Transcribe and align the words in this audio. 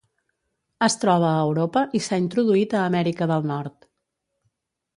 Es 0.85 0.95
troba 1.03 1.27
a 1.33 1.43
Europa 1.49 1.83
i 1.99 2.01
s'ha 2.07 2.19
introduït 2.23 2.75
a 2.79 2.81
Amèrica 2.87 3.31
del 3.33 3.49
Nord. 3.53 3.89